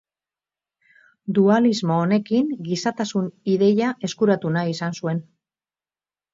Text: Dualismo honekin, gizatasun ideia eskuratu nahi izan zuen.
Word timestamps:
Dualismo 1.39 1.99
honekin, 2.07 2.49
gizatasun 2.71 3.29
ideia 3.59 3.93
eskuratu 4.11 4.57
nahi 4.59 4.77
izan 4.77 5.01
zuen. 5.03 5.25